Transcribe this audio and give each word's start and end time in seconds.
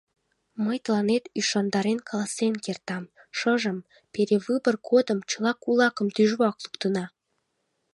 Мый 0.63 0.77
тыланет 0.83 1.23
ӱшандарен 1.39 1.99
каласен 2.07 2.53
кертам: 2.65 3.03
шыжым, 3.37 3.77
перевыбор 4.13 4.75
годым, 4.89 5.19
чыла 5.29 5.51
кулакым 5.63 6.07
тӱжвак 6.15 6.55
луктына. 6.63 7.05